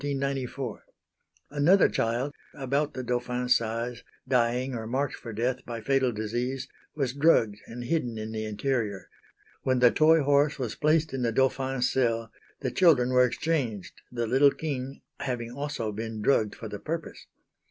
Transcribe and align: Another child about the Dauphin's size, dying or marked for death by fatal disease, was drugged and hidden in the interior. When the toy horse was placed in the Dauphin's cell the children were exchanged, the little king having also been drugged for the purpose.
Another 1.51 1.87
child 1.87 2.33
about 2.55 2.95
the 2.95 3.03
Dauphin's 3.03 3.55
size, 3.55 4.03
dying 4.27 4.73
or 4.73 4.87
marked 4.87 5.13
for 5.13 5.31
death 5.31 5.63
by 5.63 5.79
fatal 5.79 6.11
disease, 6.11 6.67
was 6.95 7.13
drugged 7.13 7.61
and 7.67 7.83
hidden 7.83 8.17
in 8.17 8.31
the 8.31 8.43
interior. 8.43 9.11
When 9.61 9.77
the 9.77 9.91
toy 9.91 10.21
horse 10.23 10.57
was 10.57 10.73
placed 10.73 11.13
in 11.13 11.21
the 11.21 11.31
Dauphin's 11.31 11.87
cell 11.91 12.31
the 12.61 12.71
children 12.71 13.11
were 13.11 13.25
exchanged, 13.25 14.01
the 14.11 14.25
little 14.25 14.49
king 14.49 15.03
having 15.19 15.51
also 15.51 15.91
been 15.91 16.19
drugged 16.23 16.55
for 16.55 16.67
the 16.67 16.79
purpose. 16.79 17.27